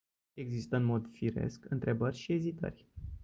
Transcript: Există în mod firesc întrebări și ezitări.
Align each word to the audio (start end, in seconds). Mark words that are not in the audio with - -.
Există 0.33 0.75
în 0.75 0.83
mod 0.83 1.09
firesc 1.09 1.65
întrebări 1.69 2.15
și 2.17 2.33
ezitări. 2.33 2.87